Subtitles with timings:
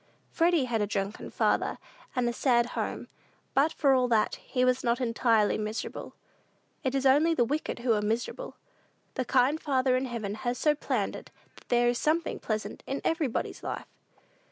[0.31, 1.77] Freddy had a drunken father,
[2.15, 3.07] and a sad home;
[3.53, 6.15] but, for all that, he was not entirely miserable.
[6.83, 8.55] It is only the wicked who are miserable.
[9.13, 13.01] The kind Father in heaven has so planned it that there is something pleasant in
[13.05, 13.85] everybody's life.